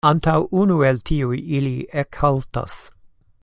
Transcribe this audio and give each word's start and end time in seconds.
Antaŭ 0.09 0.31
unu 0.61 0.77
el 0.87 1.03
tiuj 1.09 1.37
ili 1.59 1.75
ekhaltas. 2.05 2.81